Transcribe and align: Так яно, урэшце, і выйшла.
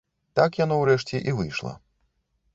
Так 0.39 0.57
яно, 0.61 0.79
урэшце, 0.85 1.21
і 1.31 1.37
выйшла. 1.41 1.77